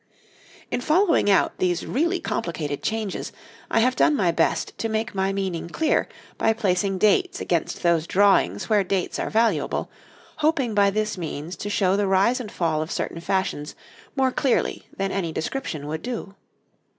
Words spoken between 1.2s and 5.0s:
out these really complicated changes, I have done my best to